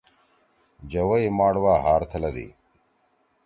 جوَئی 0.91 1.27
ماڑ 1.37 1.53
وا 1.63 1.73
ہار 1.83 2.01
تھلَدی۔ 2.11 2.47